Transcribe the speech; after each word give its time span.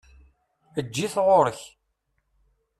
Eǧǧ-it 0.79 1.15
ɣuṛ-k! 1.25 1.59